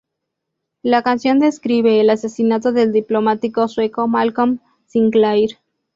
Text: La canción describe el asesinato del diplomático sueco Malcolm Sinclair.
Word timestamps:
La 0.81 1.03
canción 1.03 1.37
describe 1.37 1.99
el 2.01 2.09
asesinato 2.09 2.71
del 2.71 2.91
diplomático 2.91 3.67
sueco 3.67 4.07
Malcolm 4.07 4.59
Sinclair. 4.87 5.59